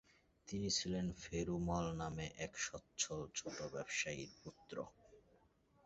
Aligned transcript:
তিনি 0.47 0.69
ছিলে 0.77 0.99
ফেরু 1.23 1.55
মল 1.67 1.85
নামে 2.01 2.25
এক 2.45 2.53
সচ্ছল 2.65 3.19
ছোটো 3.37 3.63
ব্যবসায়ীর 3.73 4.31
পুত্র। 4.41 4.75